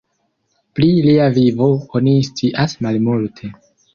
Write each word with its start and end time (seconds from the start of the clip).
Pli 0.77 0.87
lia 1.07 1.27
vivo 1.35 1.67
oni 1.99 2.15
scias 2.31 2.75
malmulte. 2.87 3.53